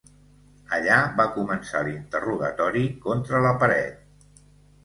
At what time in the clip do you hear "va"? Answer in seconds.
1.19-1.25